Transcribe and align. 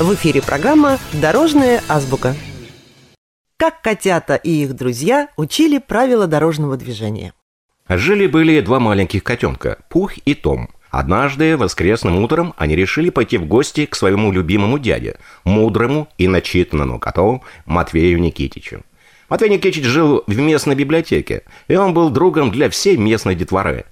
В 0.00 0.14
эфире 0.14 0.40
программа 0.40 0.98
«Дорожная 1.12 1.82
азбука». 1.86 2.34
Как 3.58 3.82
котята 3.82 4.34
и 4.36 4.62
их 4.62 4.74
друзья 4.74 5.28
учили 5.36 5.76
правила 5.76 6.26
дорожного 6.26 6.78
движения. 6.78 7.34
Жили-были 7.86 8.62
два 8.62 8.80
маленьких 8.80 9.22
котенка, 9.22 9.76
Пух 9.90 10.12
и 10.24 10.32
Том. 10.32 10.70
Однажды, 10.88 11.54
воскресным 11.58 12.16
утром, 12.24 12.54
они 12.56 12.76
решили 12.76 13.10
пойти 13.10 13.36
в 13.36 13.44
гости 13.44 13.84
к 13.84 13.94
своему 13.94 14.32
любимому 14.32 14.78
дяде, 14.78 15.18
мудрому 15.44 16.08
и 16.16 16.28
начитанному 16.28 16.98
коту 16.98 17.42
Матвею 17.66 18.22
Никитичу. 18.22 18.82
Матвей 19.28 19.50
Никитич 19.50 19.84
жил 19.84 20.24
в 20.26 20.34
местной 20.34 20.76
библиотеке, 20.76 21.42
и 21.68 21.76
он 21.76 21.92
был 21.92 22.08
другом 22.08 22.50
для 22.52 22.70
всей 22.70 22.96
местной 22.96 23.34
детворы. 23.34 23.84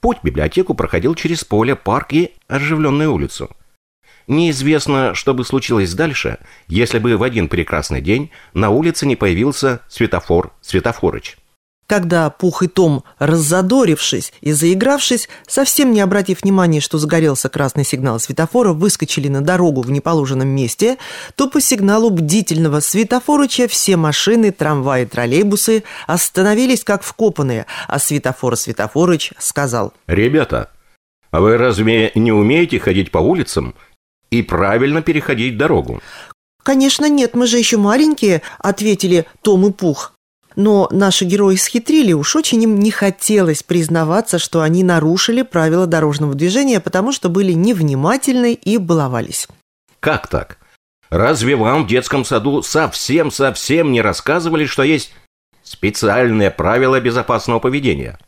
Путь 0.00 0.20
в 0.22 0.24
библиотеку 0.24 0.72
проходил 0.72 1.14
через 1.14 1.44
поле, 1.44 1.76
парк 1.76 2.14
и 2.14 2.32
оживленную 2.48 3.12
улицу– 3.12 3.50
Неизвестно, 4.26 5.14
что 5.14 5.34
бы 5.34 5.44
случилось 5.44 5.92
дальше, 5.92 6.38
если 6.66 6.98
бы 6.98 7.16
в 7.16 7.22
один 7.22 7.48
прекрасный 7.48 8.00
день 8.00 8.30
на 8.54 8.70
улице 8.70 9.06
не 9.06 9.16
появился 9.16 9.80
светофор 9.88 10.52
Светофорыч. 10.60 11.36
Когда 11.86 12.30
Пух 12.30 12.62
и 12.62 12.66
Том, 12.66 13.04
раззадорившись 13.18 14.32
и 14.40 14.52
заигравшись, 14.52 15.28
совсем 15.46 15.92
не 15.92 16.00
обратив 16.00 16.42
внимания, 16.42 16.80
что 16.80 16.96
загорелся 16.96 17.50
красный 17.50 17.84
сигнал 17.84 18.18
светофора, 18.18 18.72
выскочили 18.72 19.28
на 19.28 19.42
дорогу 19.42 19.82
в 19.82 19.90
неположенном 19.90 20.48
месте, 20.48 20.96
то 21.34 21.48
по 21.48 21.60
сигналу 21.60 22.08
бдительного 22.08 22.80
светофорыча 22.80 23.68
все 23.68 23.96
машины, 23.98 24.50
трамваи, 24.50 25.04
троллейбусы 25.04 25.84
остановились 26.06 26.84
как 26.84 27.02
вкопанные, 27.02 27.66
а 27.86 27.98
светофор 27.98 28.56
Светофорыч 28.56 29.32
сказал 29.38 29.92
«Ребята, 30.06 30.70
а 31.30 31.40
вы 31.40 31.58
разве 31.58 32.12
не 32.14 32.32
умеете 32.32 32.78
ходить 32.78 33.10
по 33.10 33.18
улицам 33.18 33.74
и 34.38 34.42
правильно 34.42 35.02
переходить 35.02 35.56
дорогу. 35.56 36.00
«Конечно 36.62 37.08
нет, 37.08 37.34
мы 37.34 37.46
же 37.46 37.58
еще 37.58 37.76
маленькие»,– 37.76 38.42
ответили 38.58 39.26
Том 39.42 39.66
и 39.66 39.72
Пух. 39.72 40.14
Но 40.56 40.88
наши 40.90 41.24
герои 41.24 41.56
схитрили, 41.56 42.12
уж 42.12 42.36
очень 42.36 42.62
им 42.62 42.78
не 42.78 42.90
хотелось 42.90 43.62
признаваться, 43.62 44.38
что 44.38 44.60
они 44.62 44.84
нарушили 44.84 45.42
правила 45.42 45.86
дорожного 45.86 46.34
движения, 46.34 46.80
потому 46.80 47.12
что 47.12 47.28
были 47.28 47.52
невнимательны 47.52 48.54
и 48.54 48.78
баловались. 48.78 49.48
Как 49.98 50.28
так? 50.28 50.58
Разве 51.10 51.56
вам 51.56 51.84
в 51.84 51.88
детском 51.88 52.24
саду 52.24 52.62
совсем-совсем 52.62 53.90
не 53.90 54.00
рассказывали, 54.00 54.66
что 54.66 54.82
есть 54.82 55.12
специальные 55.62 56.50
правила 56.50 57.00
безопасного 57.00 57.58
поведения? 57.58 58.18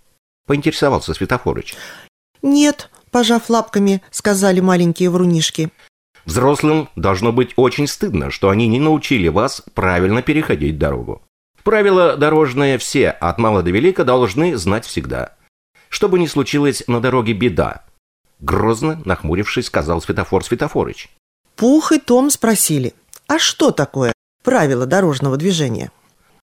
Поинтересовался 0.47 1.15
Светофорыч. 1.15 1.75
Нет, 2.43 2.91
пожав 3.11 3.49
лапками, 3.49 4.03
сказали 4.11 4.61
маленькие 4.61 5.11
врунишки. 5.11 5.71
Взрослым 6.27 6.89
должно 6.97 7.33
быть 7.33 7.53
очень 7.57 7.87
стыдно, 7.87 8.31
что 8.31 8.51
они 8.51 8.67
не 8.67 8.81
научили 8.81 9.29
вас 9.29 9.63
правильно 9.75 10.23
переходить 10.23 10.77
дорогу. 10.77 11.23
Правила 11.63 12.17
дорожные 12.17 12.79
все, 12.79 13.11
от 13.11 13.39
мала 13.39 13.63
до 13.63 13.71
велика, 13.71 14.05
должны 14.05 14.57
знать 14.57 14.85
всегда. 14.85 15.35
Что 15.89 16.09
бы 16.09 16.19
ни 16.19 16.27
случилось 16.27 16.83
на 16.89 17.01
дороге 17.01 17.33
беда. 17.33 17.85
Грозно, 18.41 19.01
нахмурившись, 19.05 19.67
сказал 19.67 20.03
Светофор 20.03 20.45
Светофорыч. 20.45 21.09
Пух 21.55 21.93
и 21.93 21.99
Том 21.99 22.29
спросили, 22.31 22.93
а 23.29 23.39
что 23.39 23.71
такое 23.71 24.13
правила 24.45 24.85
дорожного 24.85 25.37
движения? 25.37 25.91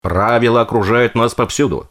Правила 0.01 0.61
окружают 0.61 1.13
нас 1.13 1.35
повсюду. 1.35 1.89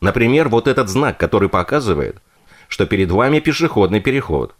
Например, 0.00 0.48
вот 0.48 0.66
этот 0.66 0.88
знак, 0.88 1.16
который 1.18 1.48
показывает, 1.48 2.20
что 2.68 2.86
перед 2.86 3.10
вами 3.10 3.38
пешеходный 3.38 4.00
переход. 4.00 4.54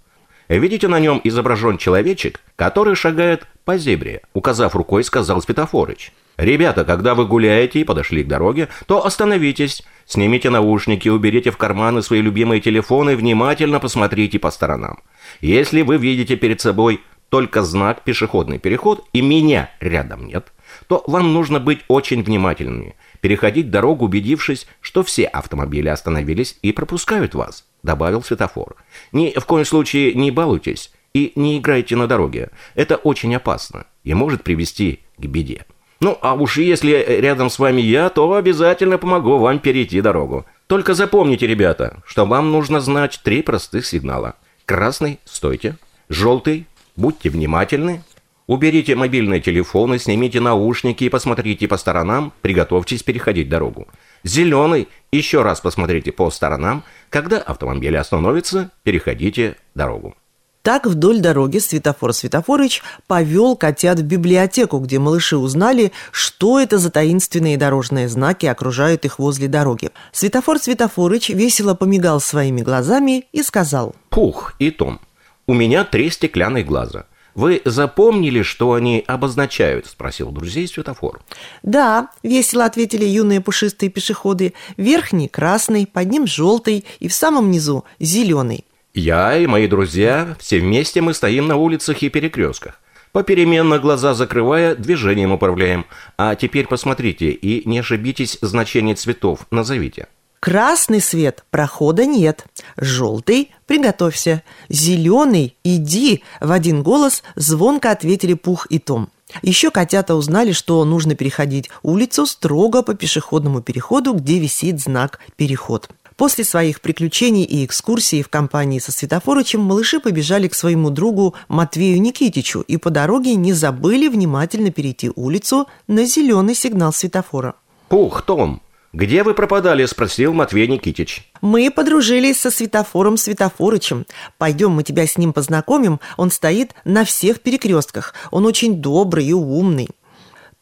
Видите, 0.58 0.88
на 0.88 0.98
нем 0.98 1.20
изображен 1.22 1.78
человечек, 1.78 2.40
который 2.56 2.96
шагает 2.96 3.46
по 3.64 3.78
зебре, 3.78 4.22
указав 4.34 4.74
рукой, 4.74 5.04
сказал 5.04 5.40
Светофорыч. 5.40 6.12
«Ребята, 6.36 6.84
когда 6.84 7.14
вы 7.14 7.24
гуляете 7.24 7.80
и 7.80 7.84
подошли 7.84 8.24
к 8.24 8.28
дороге, 8.28 8.68
то 8.86 9.06
остановитесь, 9.06 9.84
снимите 10.06 10.50
наушники, 10.50 11.08
уберите 11.08 11.52
в 11.52 11.56
карманы 11.56 12.02
свои 12.02 12.20
любимые 12.20 12.60
телефоны, 12.60 13.14
внимательно 13.14 13.78
посмотрите 13.78 14.40
по 14.40 14.50
сторонам. 14.50 14.98
Если 15.40 15.82
вы 15.82 15.98
видите 15.98 16.34
перед 16.34 16.60
собой 16.60 17.00
только 17.28 17.62
знак 17.62 18.02
«Пешеходный 18.02 18.58
переход» 18.58 19.06
и 19.12 19.22
меня 19.22 19.70
рядом 19.78 20.26
нет, 20.26 20.52
то 20.88 21.04
вам 21.06 21.32
нужно 21.32 21.60
быть 21.60 21.82
очень 21.86 22.24
внимательными, 22.24 22.96
переходить 23.20 23.70
дорогу, 23.70 24.06
убедившись, 24.06 24.66
что 24.80 25.04
все 25.04 25.26
автомобили 25.26 25.88
остановились 25.88 26.58
и 26.62 26.72
пропускают 26.72 27.36
вас»,— 27.36 27.66
добавил 27.82 28.22
светофор. 28.22 28.76
«Ни 29.12 29.38
в 29.38 29.44
коем 29.46 29.64
случае 29.64 30.14
не 30.14 30.30
балуйтесь 30.30 30.90
и 31.14 31.32
не 31.34 31.58
играйте 31.58 31.96
на 31.96 32.06
дороге. 32.06 32.50
Это 32.74 32.96
очень 32.96 33.34
опасно 33.34 33.86
и 34.04 34.14
может 34.14 34.42
привести 34.42 35.00
к 35.18 35.26
беде. 35.26 35.66
Ну, 36.00 36.16
а 36.22 36.34
уж 36.34 36.56
если 36.56 37.04
рядом 37.20 37.50
с 37.50 37.58
вами 37.58 37.82
я, 37.82 38.08
то 38.08 38.32
обязательно 38.34 38.96
помогу 38.96 39.36
вам 39.38 39.58
перейти 39.58 40.00
дорогу. 40.00 40.46
Только 40.66 40.94
запомните, 40.94 41.46
ребята, 41.46 42.02
что 42.06 42.24
вам 42.24 42.52
нужно 42.52 42.80
знать 42.80 43.20
три 43.22 43.42
простых 43.42 43.84
сигнала. 43.84 44.36
Красный– 44.64 45.18
стойте, 45.24 45.76
желтый– 46.08 46.66
будьте 46.96 47.28
внимательны, 47.28 48.02
Уберите 48.50 48.96
мобильные 48.96 49.40
телефоны, 49.40 50.00
снимите 50.00 50.40
наушники 50.40 51.04
и 51.04 51.08
посмотрите 51.08 51.68
по 51.68 51.76
сторонам, 51.76 52.32
приготовьтесь 52.42 53.04
переходить 53.04 53.48
дорогу. 53.48 53.86
Зеленый, 54.24 54.88
еще 55.12 55.42
раз 55.42 55.60
посмотрите 55.60 56.12
по 56.12 56.30
сторонам, 56.30 56.84
когда 57.08 57.38
автомобиль 57.38 57.96
остановится, 57.96 58.70
переходите 58.82 59.56
дорогу. 59.74 60.14
Так 60.62 60.86
вдоль 60.86 61.20
дороги 61.20 61.56
Светофор 61.56 62.12
Светофорыч 62.12 62.82
повел 63.06 63.56
котят 63.56 63.98
в 63.98 64.02
библиотеку, 64.02 64.78
где 64.78 64.98
малыши 64.98 65.38
узнали, 65.38 65.90
что 66.12 66.60
это 66.60 66.76
за 66.76 66.90
таинственные 66.90 67.56
дорожные 67.56 68.10
знаки 68.10 68.44
окружают 68.44 69.06
их 69.06 69.18
возле 69.18 69.48
дороги. 69.48 69.90
Светофор 70.12 70.58
Светофорыч 70.58 71.30
весело 71.30 71.74
помигал 71.74 72.20
своими 72.20 72.60
глазами 72.60 73.24
и 73.32 73.42
сказал 73.42 73.94
«Пух 74.10 74.52
и 74.58 74.70
Том, 74.70 75.00
у 75.46 75.54
меня 75.54 75.84
три 75.84 76.10
стеклянных 76.10 76.66
глаза. 76.66 77.06
«Вы 77.34 77.62
запомнили, 77.64 78.42
что 78.42 78.72
они 78.72 79.04
обозначают?»– 79.06 79.86
спросил 79.86 80.30
друзей 80.30 80.66
светофор. 80.66 81.20
«Да»,– 81.62 82.10
весело 82.22 82.64
ответили 82.64 83.04
юные 83.04 83.40
пушистые 83.40 83.90
пешеходы. 83.90 84.54
«Верхний– 84.76 85.28
красный, 85.28 85.86
под 85.86 86.10
ним– 86.10 86.26
желтый 86.28 86.84
и 86.98 87.08
в 87.08 87.14
самом 87.14 87.50
низу– 87.50 87.84
зеленый». 88.00 88.64
«Я 88.94 89.36
и 89.36 89.46
мои 89.46 89.68
друзья, 89.68 90.36
все 90.40 90.58
вместе 90.58 91.00
мы 91.00 91.14
стоим 91.14 91.46
на 91.46 91.56
улицах 91.56 92.02
и 92.02 92.08
перекрестках. 92.08 92.80
Попеременно 93.12 93.78
глаза 93.78 94.14
закрывая, 94.14 94.74
движением 94.74 95.32
управляем. 95.32 95.86
А 96.16 96.34
теперь 96.34 96.66
посмотрите 96.66 97.30
и 97.30 97.68
не 97.68 97.78
ошибитесь 97.78 98.38
значение 98.40 98.96
цветов, 98.96 99.46
назовите». 99.50 100.08
Красный 100.40 101.02
свет– 101.02 101.44
прохода 101.50 102.06
нет. 102.06 102.46
Желтый– 102.78 103.50
приготовься. 103.66 104.42
Зеленый– 104.70 105.54
иди. 105.64 106.22
В 106.40 106.50
один 106.50 106.82
голос 106.82 107.22
звонко 107.36 107.90
ответили 107.90 108.32
Пух 108.32 108.66
и 108.70 108.78
Том. 108.78 109.10
Еще 109.42 109.70
котята 109.70 110.14
узнали, 110.14 110.52
что 110.52 110.82
нужно 110.86 111.14
переходить 111.14 111.70
улицу 111.82 112.24
строго 112.24 112.82
по 112.82 112.94
пешеходному 112.94 113.60
переходу, 113.60 114.14
где 114.14 114.38
висит 114.38 114.80
знак 114.80 115.20
«Переход». 115.36 115.90
После 116.16 116.44
своих 116.44 116.80
приключений 116.80 117.44
и 117.44 117.64
экскурсий 117.64 118.22
в 118.22 118.28
компании 118.28 118.78
со 118.78 118.92
Светофорычем 118.92 119.60
малыши 119.60 120.00
побежали 120.00 120.48
к 120.48 120.54
своему 120.54 120.90
другу 120.90 121.34
Матвею 121.48 122.00
Никитичу 122.00 122.60
и 122.60 122.76
по 122.76 122.90
дороге 122.90 123.34
не 123.36 123.52
забыли 123.52 124.08
внимательно 124.08 124.70
перейти 124.70 125.10
улицу 125.14 125.66
на 125.86 126.04
зеленый 126.04 126.54
сигнал 126.54 126.92
светофора. 126.92 127.54
«Пух, 127.88 128.22
Том, 128.22 128.60
«Где 128.92 129.22
вы 129.22 129.34
пропадали?»– 129.34 129.84
спросил 129.86 130.32
Матвей 130.32 130.66
Никитич. 130.66 131.30
«Мы 131.40 131.70
подружились 131.70 132.40
со 132.40 132.50
Светофором 132.50 133.16
Светофорычем. 133.16 134.04
Пойдем, 134.36 134.72
мы 134.72 134.82
тебя 134.82 135.06
с 135.06 135.16
ним 135.16 135.32
познакомим. 135.32 136.00
Он 136.16 136.30
стоит 136.32 136.74
на 136.84 137.04
всех 137.04 137.40
перекрестках. 137.40 138.14
Он 138.32 138.46
очень 138.46 138.76
добрый 138.82 139.26
и 139.26 139.32
умный». 139.32 139.88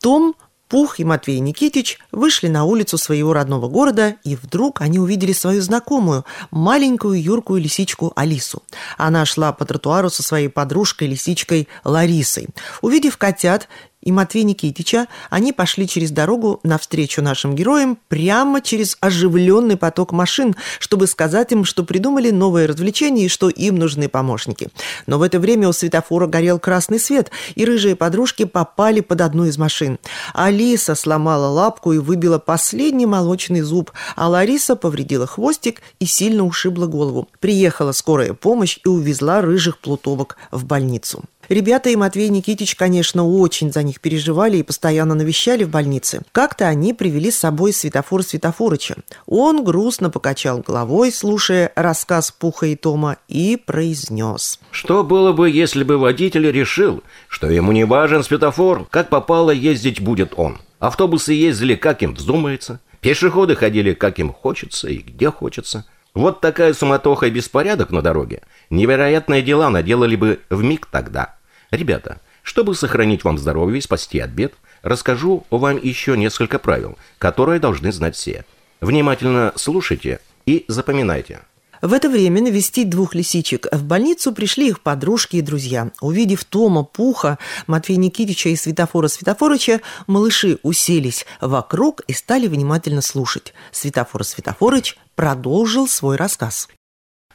Том 0.01 0.35
Пух 0.69 1.01
и 1.01 1.05
Матвей 1.05 1.41
Никитич 1.41 1.99
вышли 2.13 2.49
на 2.49 2.65
улицу 2.65 2.99
своего 2.99 3.33
родного 3.33 3.69
города, 3.69 4.17
и 4.23 4.37
вдруг 4.37 4.83
они 4.83 4.99
увидели 4.99 5.33
свою 5.33 5.63
знакомую, 5.63 6.27
маленькую 6.51 7.23
юркую 7.23 7.63
лисичку 7.63 8.13
Алису. 8.15 8.63
Она 8.99 9.25
шла 9.25 9.53
по 9.53 9.65
тротуару 9.65 10.11
со 10.11 10.23
своей 10.23 10.49
подружкой-лисичкой 10.49 11.69
Ларисой. 11.85 12.49
Увидев 12.83 13.17
котят, 13.17 13.69
и 14.09 14.11
Матвей 14.11 14.45
Никитича, 14.45 15.07
они 15.29 15.53
пошли 15.53 15.87
через 15.87 16.11
дорогу 16.13 16.61
навстречу 16.63 17.21
нашим 17.21 17.55
героям 17.55 17.99
прямо 18.09 18.63
через 18.63 18.97
оживленный 19.01 19.77
поток 19.77 20.13
машин, 20.13 20.57
чтобы 20.79 21.07
сказать 21.07 21.53
им, 21.53 21.67
что 21.67 21.85
придумали 21.85 22.31
новое 22.31 22.67
развлечение 22.67 23.27
и 23.27 23.29
что 23.29 23.51
им 23.51 23.77
нужны 23.77 24.09
помощники. 24.09 24.69
Но 25.07 25.19
в 25.19 25.23
это 25.23 25.39
время 25.39 25.69
у 25.69 25.75
светофора 25.75 26.27
горел 26.27 26.59
красный 26.59 26.99
свет, 26.99 27.31
и 27.55 27.67
рыжие 27.67 27.97
подружки 27.97 28.47
попали 28.47 29.01
под 29.01 29.21
одну 29.21 29.45
из 29.45 29.59
машин. 29.59 29.99
Алиса 30.33 30.95
сломала 30.95 31.49
лапку 31.49 31.93
и 31.93 31.99
выбила 31.99 32.39
последний 32.39 33.05
молочный 33.05 33.61
зуб, 33.61 33.93
а 34.17 34.31
Лариса 34.31 34.75
повредила 34.75 35.27
хвостик 35.27 35.83
и 36.01 36.07
сильно 36.07 36.45
ушибла 36.47 36.87
голову. 36.87 37.29
Приехала 37.41 37.93
скорая 37.93 38.33
помощь 38.33 38.79
и 38.83 38.89
увезла 38.89 39.43
рыжих 39.43 39.77
плутовок 39.77 40.39
в 40.51 40.65
больницу. 40.65 41.25
Ребята 41.49 41.89
и 41.89 41.97
Матвей 41.97 42.29
Никитич, 42.29 42.77
конечно, 42.77 43.27
очень 43.27 43.73
за 43.73 43.83
них 43.83 44.01
переживали 44.01 44.59
и 44.59 44.63
постоянно 44.63 45.15
навещали 45.15 45.65
в 45.65 45.71
больнице. 45.71 46.21
Как-то 46.33 46.67
они 46.67 46.93
привели 46.93 47.31
с 47.31 47.39
собой 47.39 47.73
светофор 47.73 48.23
Светофорыча. 48.23 48.97
Он 49.27 49.65
грустно 49.65 50.11
покачал 50.11 50.59
головой, 50.59 51.11
слушая 51.11 51.73
рассказ 51.75 52.33
Пуха 52.33 52.67
и 52.67 52.77
Тома, 52.77 53.17
и 53.29 53.57
произнес. 53.57 54.61
Что 54.73 55.03
было 55.03 55.33
бы, 55.33 55.49
если 55.49 55.85
бы 55.85 55.97
водитель 55.97 56.51
решил, 56.51 57.03
что 57.29 57.49
ему 57.49 57.73
не 57.73 57.85
важен 57.85 58.23
светофор, 58.23 58.87
как 58.91 59.09
попало 59.09 59.51
ездить 59.51 60.01
будет 60.01 60.35
он? 60.37 60.59
Автобусы 60.81 61.33
ездили, 61.33 61.77
как 61.77 62.03
им 62.03 62.15
вздумается, 62.15 62.81
пешеходы 63.01 63.57
ходили, 63.57 63.95
как 63.95 64.19
им 64.19 64.35
хочется 64.35 64.89
и 64.89 64.99
где 64.99 65.31
хочется– 65.31 65.87
вот 66.15 66.41
такая 66.41 66.75
суматоха 66.75 67.27
и 67.27 67.31
беспорядок 67.31 67.91
на 67.93 68.03
дороге. 68.03 68.43
Невероятные 68.71 69.41
дела 69.41 69.71
наделали 69.71 70.17
бы 70.17 70.41
в 70.51 70.65
миг 70.65 70.87
тогда. 70.87 71.37
Ребята, 71.71 72.21
чтобы 72.43 72.75
сохранить 72.75 73.25
вам 73.25 73.39
здоровье 73.39 73.79
и 73.79 73.83
спасти 73.83 74.19
от 74.21 74.31
бед, 74.31 74.55
расскажу 74.83 75.45
вам 75.51 75.79
еще 75.83 76.17
несколько 76.17 76.59
правил, 76.59 76.97
которые 77.19 77.61
должны 77.61 77.93
знать 77.93 78.17
все. 78.17 78.45
Внимательно 78.81 79.53
слушайте 79.57 80.21
и 80.47 80.65
запоминайте. 80.69 81.41
В 81.81 81.93
это 81.93 82.09
время 82.09 82.43
навестить 82.43 82.91
двух 82.91 83.15
лисичек 83.15 83.67
в 83.71 83.85
больницу 83.85 84.33
пришли 84.33 84.69
их 84.69 84.81
подружки 84.81 85.37
и 85.37 85.43
друзья. 85.43 85.93
Увидев 86.01 86.45
Тома, 86.45 86.83
Пуха, 86.83 87.39
Матвея 87.67 87.99
Никитича 87.99 88.49
и 88.49 88.57
Светофора 88.57 89.07
Светофорыча, 89.09 89.81
малыши 90.07 90.59
уселись 90.63 91.25
вокруг 91.41 92.01
и 92.09 92.13
стали 92.13 92.49
внимательно 92.49 93.01
слушать. 93.01 93.55
Светофор 93.71 94.25
Светофорыч 94.25 94.97
продолжил 95.15 95.87
свой 95.87 96.17
рассказ. 96.17 96.69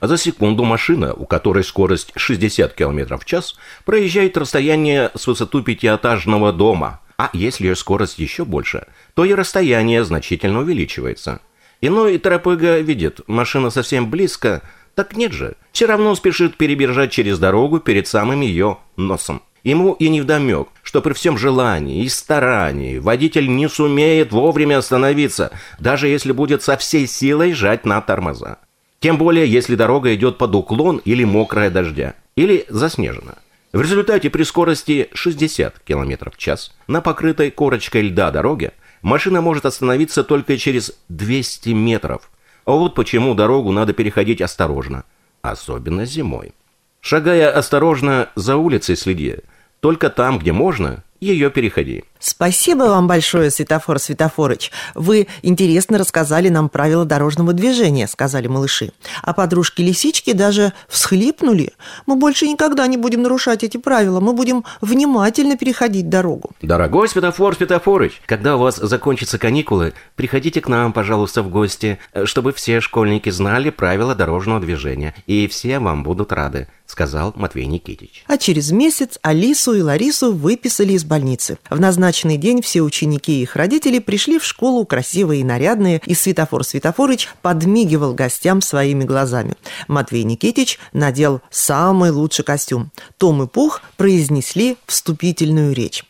За 0.04 0.18
секунду 0.18 0.64
машина, 0.64 1.14
у 1.14 1.26
которой 1.26 1.64
скорость 1.64 2.12
60 2.16 2.74
км 2.74 3.18
в 3.18 3.26
час, 3.26 3.56
проезжает 3.86 4.38
расстояние 4.38 5.10
с 5.16 5.26
высоту 5.26 5.64
пятиэтажного 5.64 6.54
дома. 6.54 7.00
А 7.18 7.32
если 7.34 7.68
ее 7.68 7.76
скорость 7.76 8.20
еще 8.20 8.46
больше, 8.46 8.86
то 9.16 9.26
и 9.26 9.34
расстояние 9.34 10.04
значительно 10.04 10.60
увеличивается– 10.60 11.42
Иной 11.86 12.18
тропыга 12.18 12.80
видит, 12.80 13.20
машина 13.28 13.70
совсем 13.70 14.10
близко, 14.10 14.62
так 14.96 15.18
нет 15.18 15.34
же, 15.34 15.58
все 15.74 15.86
равно 15.86 16.16
спешит 16.16 16.56
перебежать 16.56 17.12
через 17.12 17.40
дорогу 17.40 17.82
перед 17.82 18.08
самым 18.08 18.40
ее 18.40 18.78
носом. 18.96 19.42
Ему 19.66 19.92
и 19.92 20.08
не 20.08 20.22
вдомек, 20.22 20.70
что 20.82 21.02
при 21.02 21.12
всем 21.12 21.38
желании 21.38 22.06
и 22.06 22.08
старании 22.08 23.00
водитель 23.00 23.54
не 23.54 23.68
сумеет 23.68 24.32
вовремя 24.32 24.78
остановиться, 24.78 25.52
даже 25.78 26.08
если 26.08 26.32
будет 26.32 26.64
со 26.64 26.78
всей 26.78 27.06
силой 27.06 27.52
жать 27.52 27.86
на 27.86 28.00
тормоза. 28.00 28.60
Тем 29.04 29.18
более, 29.18 29.46
если 29.46 29.76
дорога 29.76 30.16
идет 30.16 30.38
под 30.38 30.56
уклон 30.56 31.02
или 31.04 31.26
мокрая 31.26 31.70
дождя, 31.70 32.16
или 32.38 32.66
заснежена. 32.70 33.34
В 33.74 33.82
результате 33.82 34.30
при 34.30 34.44
скорости 34.44 35.10
60 35.14 35.80
км 35.80 36.32
в 36.32 36.38
час 36.38 36.74
на 36.88 37.02
покрытой 37.02 37.52
корочкой 37.52 38.04
льда 38.04 38.32
дороге 38.32 38.72
машина 39.02 39.42
может 39.42 39.66
остановиться 39.66 40.24
только 40.24 40.58
через 40.58 40.94
200 41.10 41.72
метров. 41.72 42.32
А 42.64 42.72
вот 42.72 42.96
почему 42.96 43.36
дорогу 43.36 43.74
надо 43.74 43.92
переходить 43.92 44.42
осторожно, 44.42 45.04
особенно 45.42 46.06
зимой. 46.06 46.54
Шагая 47.02 47.52
осторожно, 47.52 48.30
за 48.36 48.56
улицей 48.56 48.96
следи, 48.96 49.40
только 49.82 50.10
там, 50.10 50.40
где 50.40 50.54
можно, 50.54 51.04
ее 51.24 51.50
переходи. 51.50 52.04
Спасибо 52.20 52.84
вам 52.84 53.08
большое, 53.08 53.52
Светофор 53.52 54.00
Светофорыч. 54.00 54.72
Вы 54.96 55.28
интересно 55.42 55.98
рассказали 55.98 56.48
нам 56.48 56.70
правила 56.70 57.04
дорожного 57.04 57.52
движения, 57.52 58.08
сказали 58.08 58.48
малыши. 58.48 58.92
А 59.22 59.34
подружки-лисички 59.34 60.32
даже 60.32 60.72
всхлипнули. 60.88 61.74
Мы 62.06 62.16
больше 62.16 62.48
никогда 62.48 62.88
не 62.88 62.96
будем 62.96 63.24
нарушать 63.24 63.64
эти 63.64 63.76
правила. 63.76 64.22
Мы 64.22 64.34
будем 64.34 64.64
внимательно 64.80 65.58
переходить 65.58 66.08
дорогу. 66.08 66.52
Дорогой 66.62 67.10
Светофор 67.10 67.56
Светофорыч, 67.56 68.22
когда 68.26 68.56
у 68.56 68.60
вас 68.60 68.78
закончатся 68.78 69.38
каникулы, 69.38 69.94
приходите 70.16 70.62
к 70.62 70.70
нам, 70.70 70.94
пожалуйста, 70.94 71.44
в 71.44 71.50
гости, 71.50 72.00
чтобы 72.24 72.54
все 72.54 72.80
школьники 72.80 73.30
знали 73.30 73.70
правила 73.70 74.16
дорожного 74.16 74.62
движения. 74.62 75.14
И 75.28 75.48
все 75.48 75.80
вам 75.80 76.04
будут 76.04 76.32
рады, 76.32 76.70
сказал 76.86 77.34
Матвей 77.36 77.66
Никитич. 77.66 78.24
А 78.28 78.38
через 78.38 78.72
месяц 78.72 79.20
Алису 79.22 79.74
и 79.74 79.82
Ларису 79.82 80.32
выписали 80.32 80.94
из 80.94 81.04
больницы. 81.14 81.60
В 81.70 81.80
назначенный 81.80 82.38
день 82.38 82.64
все 82.64 82.82
ученики 82.82 83.40
и 83.40 83.44
их 83.44 83.56
родители 83.56 84.00
пришли 84.00 84.40
в 84.40 84.44
школу 84.44 84.84
красивые 84.84 85.42
и 85.42 85.44
нарядные, 85.44 86.02
и 86.08 86.16
Светофор 86.16 86.64
Светофорыч 86.64 87.30
подмигивал 87.44 88.16
гостям 88.16 88.62
своими 88.62 89.04
глазами. 89.04 89.54
Матвей 89.88 90.24
Никитич 90.24 90.80
надел 90.92 91.42
самый 91.52 92.10
лучший 92.10 92.44
костюм. 92.44 92.90
Том 93.18 93.44
и 93.44 93.48
Пух 93.48 93.84
произнесли 93.96 94.78
вступительную 94.88 95.76
речь. 95.76 96.04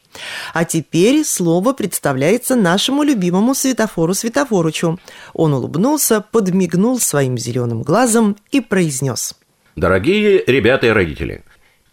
А 0.53 0.63
теперь 0.63 1.25
слово 1.25 1.73
представляется 1.73 2.55
нашему 2.55 3.03
любимому 3.03 3.53
Светофору 3.53 4.13
Светофорычу. 4.13 5.01
Он 5.33 5.53
улыбнулся, 5.53 6.21
подмигнул 6.21 6.97
своим 6.97 7.37
зеленым 7.37 7.81
глазом 7.81 8.37
и 8.51 8.61
произнес. 8.61 9.35
Дорогие 9.75 10.41
ребята 10.47 10.87
и 10.87 10.91
родители, 10.91 11.43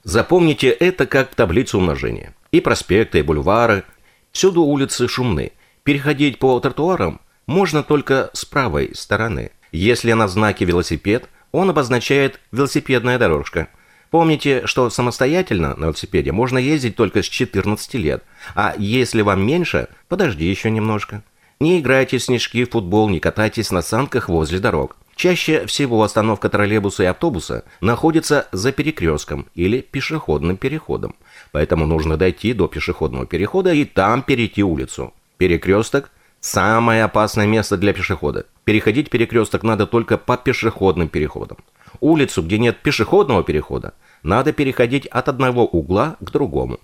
запомните 0.05 0.69
это 0.69 1.07
как 1.07 1.35
таблицу 1.35 1.79
умножения. 1.79 2.37
И 2.53 2.61
проспекты, 2.61 3.21
и 3.21 3.23
бульвары, 3.23 3.85
Всюду 4.33 4.63
улицы 4.63 5.09
шумны. 5.09 5.53
Переходить 5.83 6.39
по 6.39 6.59
тротуарам 6.61 7.21
можно 7.47 7.83
только 7.83 8.31
с 8.33 8.45
правой 8.45 8.95
стороны. 8.95 9.51
Если 9.73 10.13
на 10.13 10.29
знаке 10.29 10.65
«велосипед», 10.65 11.29
он 11.53 11.71
обозначает 11.71 12.41
«велосипедная 12.53 13.19
дорожка». 13.19 13.69
Помните, 14.11 14.67
что 14.67 14.91
самостоятельно 14.91 15.77
на 15.77 15.85
велосипеде 15.85 16.33
можно 16.33 16.59
ездить 16.59 16.97
только 16.97 17.23
с 17.23 17.27
14 17.27 17.95
лет, 17.95 18.25
а 18.57 18.75
если 18.77 19.23
вам 19.23 19.47
меньше, 19.47 19.89
подожди 20.09 20.45
еще 20.47 20.69
немножко. 20.71 21.23
Не 21.61 21.79
играйте 21.79 22.19
в 22.19 22.23
снежки, 22.23 22.65
в 22.65 22.71
футбол, 22.71 23.09
не 23.09 23.21
катайтесь 23.21 23.71
на 23.71 23.83
санках 23.83 24.29
возле 24.29 24.59
дорог. 24.59 24.97
Чаще 25.21 25.67
всего 25.67 26.03
остановка 26.03 26.49
троллейбуса 26.49 27.03
и 27.03 27.07
автобуса 27.07 27.65
находится 27.83 28.49
за 28.53 28.73
перекрестком 28.73 29.49
или 29.55 29.83
пешеходным 29.83 30.57
переходом. 30.57 31.15
Поэтому 31.53 31.85
нужно 31.85 32.17
дойти 32.17 32.55
до 32.55 32.69
пешеходного 32.69 33.27
перехода 33.27 33.71
и 33.75 33.85
там 33.85 34.23
перейти 34.23 34.63
улицу. 34.63 35.13
Перекресток– 35.37 36.11
самое 36.41 37.05
опасное 37.05 37.47
место 37.47 37.77
для 37.77 37.93
пешехода. 37.93 38.47
Переходить 38.65 39.11
перекресток 39.11 39.63
надо 39.63 39.87
только 39.87 40.17
по 40.17 40.39
пешеходным 40.39 41.11
переходам. 41.11 41.59
Улицу, 42.01 42.43
где 42.43 42.57
нет 42.57 42.79
пешеходного 42.79 43.45
перехода, 43.45 43.93
надо 44.23 44.55
переходить 44.55 45.05
от 45.05 45.29
одного 45.29 45.67
угла 45.67 46.17
к 46.21 46.31
другому. 46.31 46.81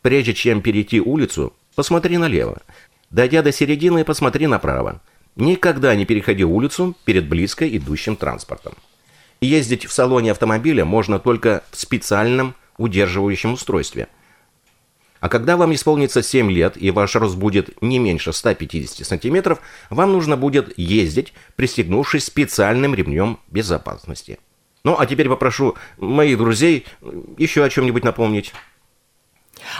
Прежде 0.00 0.32
чем 0.32 0.62
перейти 0.62 1.02
улицу, 1.02 1.52
посмотри 1.76 2.16
налево. 2.16 2.62
Дойдя 3.10 3.42
до 3.42 3.52
середины, 3.52 4.04
посмотри 4.04 4.46
направо. 4.46 5.02
Никогда 5.36 5.94
не 5.96 6.04
переходи 6.04 6.44
улицу 6.44 6.96
перед 7.04 7.28
близко 7.28 7.68
идущим 7.68 8.16
транспортом. 8.16 8.74
Ездить 9.40 9.84
в 9.84 9.92
салоне 9.92 10.30
автомобиля 10.30 10.84
можно 10.84 11.18
только 11.18 11.64
в 11.70 11.76
специальном 11.76 12.54
удерживающем 12.78 13.54
устройстве. 13.54 14.08
А 15.20 15.28
когда 15.28 15.56
вам 15.56 15.74
исполнится 15.74 16.22
7 16.22 16.50
лет 16.50 16.76
и 16.76 16.90
ваш 16.90 17.16
рост 17.16 17.36
будет 17.36 17.80
не 17.82 17.98
меньше 17.98 18.32
150 18.32 19.06
сантиметров, 19.06 19.60
вам 19.90 20.12
нужно 20.12 20.36
будет 20.36 20.76
ездить, 20.78 21.32
пристегнувшись 21.56 22.24
специальным 22.24 22.94
ремнем 22.94 23.38
безопасности. 23.48 24.38
Ну, 24.84 24.96
а 24.98 25.06
теперь 25.06 25.30
попрошу 25.30 25.76
моих 25.96 26.36
друзей 26.36 26.84
еще 27.38 27.64
о 27.64 27.70
чем-нибудь 27.70 28.04
напомнить. 28.04 28.52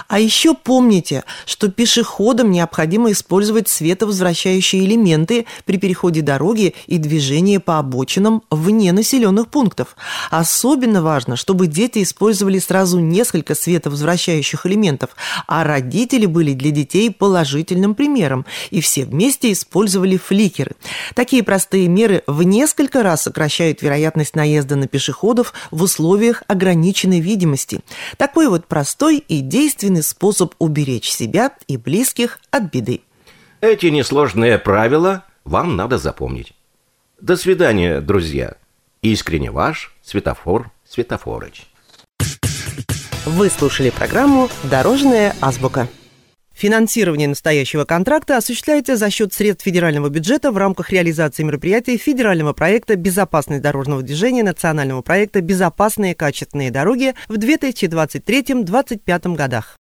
А 0.08 0.18
еще 0.18 0.54
помните, 0.54 1.24
что 1.46 1.68
пешеходам 1.68 2.50
необходимо 2.50 3.12
использовать 3.12 3.68
световозвращающие 3.68 4.84
элементы 4.84 5.46
при 5.64 5.78
переходе 5.78 6.22
дороги 6.22 6.74
и 6.86 6.98
движении 6.98 7.58
по 7.58 7.78
обочинам 7.78 8.42
вне 8.50 8.92
населенных 8.92 9.48
пунктов. 9.48 9.96
Особенно 10.30 11.02
важно, 11.02 11.36
чтобы 11.36 11.66
дети 11.66 12.02
использовали 12.02 12.58
сразу 12.58 12.98
несколько 13.00 13.54
световозвращающих 13.54 14.66
элементов, 14.66 15.10
а 15.46 15.64
родители 15.64 16.26
были 16.26 16.54
для 16.54 16.70
детей 16.70 17.10
положительным 17.10 17.94
примером, 17.94 18.46
и 18.70 18.80
все 18.80 19.04
вместе 19.04 19.52
использовали 19.52 20.16
фликеры. 20.16 20.72
Такие 21.14 21.42
простые 21.42 21.88
меры 21.88 22.22
в 22.26 22.42
несколько 22.42 23.02
раз 23.02 23.22
сокращают 23.22 23.82
вероятность 23.82 24.36
наезда 24.36 24.76
на 24.76 24.86
пешеходов 24.86 25.52
в 25.70 25.82
условиях 25.82 26.42
ограниченной 26.48 27.20
видимости. 27.20 27.80
Такой 28.16 28.48
вот 28.48 28.66
простой 28.66 29.18
и 29.18 29.40
действенный 29.40 29.73
действенный 29.74 30.02
способ 30.02 30.54
уберечь 30.58 31.10
себя 31.10 31.52
и 31.66 31.76
близких 31.76 32.38
от 32.50 32.72
беды. 32.72 33.00
Эти 33.60 33.86
несложные 33.86 34.58
правила 34.58 35.24
вам 35.44 35.76
надо 35.76 35.98
запомнить. 35.98 36.52
До 37.20 37.36
свидания, 37.36 38.00
друзья. 38.00 38.56
Искренне 39.02 39.50
ваш 39.50 39.94
Светофор 40.02 40.70
Светофорыч. 40.88 41.66
Вы 43.26 43.50
слушали 43.50 43.90
программу 43.90 44.48
«Дорожная 44.64 45.34
азбука». 45.40 45.88
Финансирование 46.54 47.26
настоящего 47.26 47.84
контракта 47.84 48.36
осуществляется 48.36 48.96
за 48.96 49.10
счет 49.10 49.34
средств 49.34 49.64
федерального 49.64 50.08
бюджета 50.08 50.52
в 50.52 50.56
рамках 50.56 50.90
реализации 50.90 51.42
мероприятий 51.42 51.98
федерального 51.98 52.52
проекта 52.52 52.94
«Безопасность 52.94 53.62
дорожного 53.62 54.02
движения» 54.02 54.44
национального 54.44 55.02
проекта 55.02 55.40
«Безопасные 55.40 56.14
качественные 56.14 56.70
дороги» 56.70 57.14
в 57.28 57.34
2023-2025 57.34 59.34
годах. 59.34 59.80